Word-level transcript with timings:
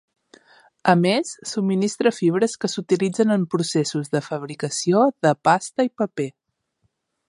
A 0.93 0.95
més, 1.01 1.33
subministra 1.49 2.13
fibres 2.21 2.57
que 2.65 2.71
s'utilitzen 2.75 3.37
en 3.37 3.45
processos 3.55 4.13
de 4.17 4.25
fabricació 4.33 5.07
de 5.27 5.39
pasta 5.51 5.91
i 5.91 5.97
paper. 6.03 6.33